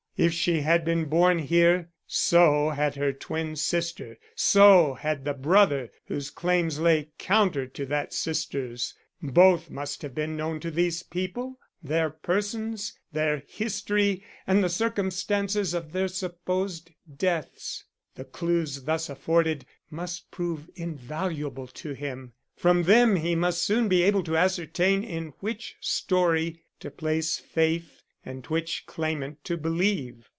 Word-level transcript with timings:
If 0.17 0.33
she 0.33 0.59
had 0.61 0.85
been 0.85 1.05
born 1.05 1.39
here, 1.39 1.89
so 2.05 2.69
had 2.69 2.93
her 2.95 3.11
twin 3.11 3.55
sister; 3.55 4.19
so 4.35 4.93
had 4.93 5.25
the 5.25 5.33
brother 5.33 5.89
whose 6.05 6.29
claims 6.29 6.77
lay 6.79 7.09
counter 7.17 7.65
to 7.65 7.87
that 7.87 8.13
sister's. 8.13 8.93
Both 9.23 9.71
must 9.71 10.03
have 10.03 10.13
been 10.13 10.37
known 10.37 10.59
to 10.59 10.69
these 10.69 11.01
people, 11.01 11.57
their 11.81 12.11
persons, 12.11 12.99
their 13.11 13.41
history 13.47 14.23
and 14.45 14.63
the 14.63 14.69
circumstances 14.69 15.73
of 15.73 15.91
their 15.91 16.09
supposed 16.09 16.91
deaths. 17.17 17.85
The 18.13 18.25
clews 18.25 18.83
thus 18.83 19.09
afforded 19.09 19.65
must 19.89 20.29
prove 20.29 20.69
invaluable 20.75 21.65
to 21.67 21.93
him. 21.93 22.33
From 22.55 22.83
them 22.83 23.15
he 23.15 23.33
must 23.33 23.63
soon 23.63 23.87
be 23.87 24.03
able 24.03 24.21
to 24.25 24.37
ascertain 24.37 25.03
in 25.03 25.33
which 25.39 25.77
story 25.79 26.61
to 26.79 26.91
place 26.91 27.39
faith 27.39 27.97
and 28.23 28.45
which 28.45 28.85
claimant 28.85 29.43
to 29.43 29.57
believe. 29.57 30.27